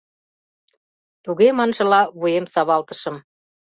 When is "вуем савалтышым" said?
2.19-3.15